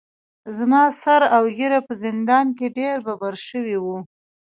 زما 0.57 0.83
سر 1.01 1.21
اوږېره 1.37 1.79
په 1.87 1.93
زندان 2.03 2.45
کې 2.57 2.67
ډیر 2.77 2.95
ببر 3.07 3.35
شوي 3.47 3.77
وو. 3.83 3.97